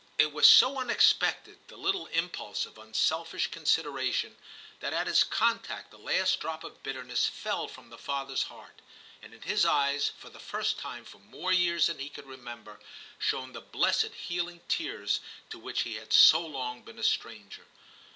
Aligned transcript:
It 0.17 0.33
was 0.33 0.49
so 0.49 0.79
unexpected, 0.79 1.59
the 1.67 1.77
little 1.77 2.07
impulse 2.07 2.65
of 2.65 2.79
unselfish 2.79 3.51
consideration, 3.51 4.35
that 4.79 4.93
at 4.93 5.07
its 5.07 5.23
contact 5.23 5.91
the 5.91 5.99
last 5.99 6.39
drop 6.39 6.63
of 6.63 6.81
bitterness 6.81 7.27
fell 7.27 7.67
from 7.67 7.91
the 7.91 7.99
father's 7.99 8.41
heart, 8.41 8.81
and 9.21 9.31
in 9.31 9.43
his 9.43 9.63
eyes 9.63 10.11
for 10.17 10.31
the 10.31 10.39
first 10.39 10.79
time 10.79 11.05
for 11.05 11.19
more 11.19 11.51
years 11.53 11.85
than 11.85 11.99
he 11.99 12.09
could 12.09 12.25
remember 12.25 12.79
shone 13.19 13.53
the 13.53 13.61
blessed 13.61 14.15
healing 14.15 14.61
tears 14.67 15.19
to 15.51 15.59
which 15.59 15.81
he 15.83 15.97
had 15.97 16.11
so 16.11 16.43
long 16.43 16.81
been 16.81 16.97
a 16.97 17.03
stranger. 17.03 17.67